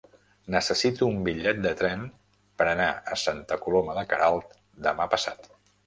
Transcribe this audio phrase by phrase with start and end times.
[0.53, 2.03] Necessito un bitllet de tren
[2.63, 5.53] per anar a Santa Coloma de Queralt demà passat.